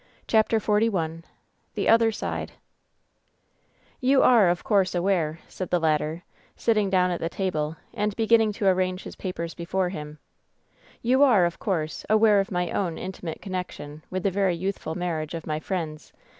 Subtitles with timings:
[0.25, 1.23] CHAPTER XLI \^
[1.75, 2.51] THE OTHEB SIDE
[3.99, 6.23] "You are, of course, aware," said the latter,
[6.55, 10.17] sitting down at the table and beginning to arrange his papers before him—
[11.05, 14.39] *^you are, of course, aware of my own inti mate connection with t he v
[14.39, 16.11] ery youthful marriage of my friends.